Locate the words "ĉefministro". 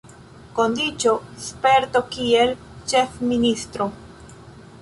2.93-3.91